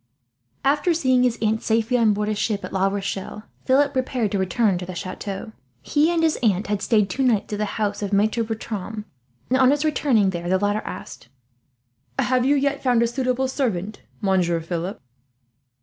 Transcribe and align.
After 0.65 0.95
seeing 0.95 1.21
his 1.21 1.37
aunt 1.43 1.61
safely 1.61 1.95
on 1.95 2.11
board 2.13 2.27
a 2.27 2.33
ship 2.33 2.65
at 2.65 2.73
La 2.73 2.87
Rochelle, 2.87 3.43
Philip 3.65 3.93
prepared 3.93 4.31
to 4.31 4.39
return 4.39 4.79
to 4.79 4.85
the 4.87 4.95
chateau. 4.95 5.51
He 5.83 6.11
and 6.11 6.23
his 6.23 6.39
aunt 6.41 6.65
had 6.65 6.81
stayed 6.81 7.07
two 7.07 7.21
nights 7.21 7.53
at 7.53 7.59
the 7.59 7.65
house 7.77 8.01
of 8.01 8.11
Maitre 8.11 8.43
Bertram, 8.43 9.05
and 9.51 9.59
on 9.59 9.69
his 9.69 9.85
returning 9.85 10.31
there 10.31 10.49
the 10.49 10.57
latter 10.57 10.81
asked: 10.85 11.29
"Have 12.17 12.47
you 12.47 12.55
yet 12.55 12.81
found 12.81 13.03
a 13.03 13.07
suitable 13.07 13.47
servant, 13.47 14.01
Monsieur 14.21 14.59
Philip?" 14.59 14.99